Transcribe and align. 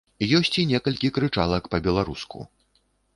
Ёсць 0.37 0.55
і 0.61 0.63
некалькі 0.69 1.11
крычалак 1.17 1.69
па-беларуску. 1.75 2.39